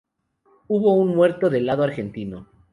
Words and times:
Hubo 0.67 0.95
un 0.95 1.15
muerto 1.15 1.51
del 1.51 1.67
lado 1.67 1.83
argentino. 1.83 2.47